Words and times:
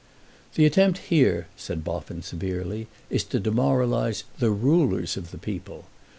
"The 0.55 0.65
attempt 0.65 0.97
here," 0.97 1.45
said 1.55 1.83
Boffin 1.83 2.23
severely, 2.23 2.87
"is 3.11 3.23
to 3.25 3.39
demoralise 3.39 4.23
the 4.39 4.49
rulers 4.49 5.15
of 5.15 5.29
the 5.29 5.37
people. 5.37 5.85